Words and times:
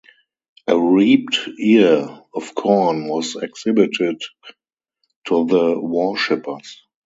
A 0.65 0.75
reaped 0.75 1.37
ear 1.59 2.23
of 2.33 2.55
corn 2.55 3.07
was 3.07 3.35
exhibited 3.35 4.19
to 5.27 5.45
the 5.45 5.79
worshipers. 5.79 6.81